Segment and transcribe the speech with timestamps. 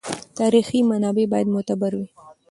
[0.39, 2.07] تاریخي منابع باید معتبر وي.